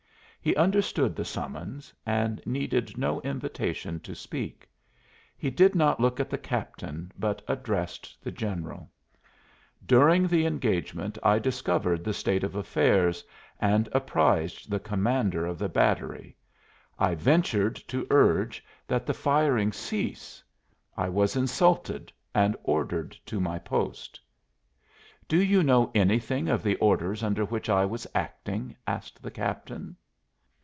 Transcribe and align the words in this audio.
He 0.43 0.55
understood 0.55 1.15
the 1.15 1.23
summons 1.23 1.93
and 2.03 2.41
needed 2.47 2.97
no 2.97 3.21
invitation 3.21 3.99
to 3.99 4.15
speak. 4.15 4.67
He 5.37 5.51
did 5.51 5.75
not 5.75 5.99
look 5.99 6.19
at 6.19 6.31
the 6.31 6.37
captain, 6.39 7.11
but 7.19 7.43
addressed 7.47 8.17
the 8.23 8.31
general: 8.31 8.89
"During 9.85 10.25
the 10.27 10.47
engagement 10.47 11.19
I 11.21 11.37
discovered 11.37 12.03
the 12.03 12.11
state 12.15 12.43
of 12.43 12.55
affairs, 12.55 13.23
and 13.59 13.87
apprised 13.91 14.67
the 14.71 14.79
commander 14.79 15.45
of 15.45 15.59
the 15.59 15.69
battery. 15.69 16.35
I 16.97 17.13
ventured 17.13 17.75
to 17.89 18.07
urge 18.09 18.65
that 18.87 19.05
the 19.05 19.13
firing 19.13 19.71
cease. 19.71 20.43
I 20.97 21.07
was 21.07 21.35
insulted 21.35 22.11
and 22.33 22.57
ordered 22.63 23.11
to 23.27 23.39
my 23.39 23.59
post." 23.59 24.19
"Do 25.27 25.37
you 25.37 25.61
know 25.61 25.91
anything 25.93 26.49
of 26.49 26.63
the 26.63 26.77
orders 26.77 27.21
under 27.21 27.45
which 27.45 27.69
I 27.69 27.85
was 27.85 28.07
acting?" 28.15 28.75
asked 28.87 29.21
the 29.21 29.29
captain. 29.29 29.97